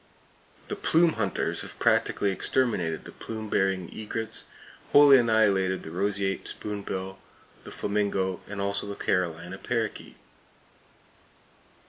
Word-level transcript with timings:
The 0.67 0.75
"plume 0.75 1.13
hunters" 1.13 1.61
have 1.61 1.77
practically 1.77 2.31
exterminated 2.31 3.05
the 3.05 3.11
plume 3.11 3.51
bearing 3.51 3.87
egrets, 3.95 4.45
wholly 4.93 5.19
annihilated 5.19 5.83
the 5.83 5.91
roseate 5.91 6.45
spoonbill, 6.47 7.19
the 7.65 7.71
flamingo, 7.71 8.41
and 8.47 8.59
also 8.59 8.87
the 8.87 8.95
Carolina 8.95 9.59
parrakeet. 9.59 10.15